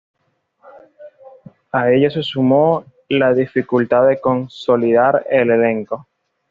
[1.71, 6.07] A ello se sumó la dificultad de consolidar al elenco.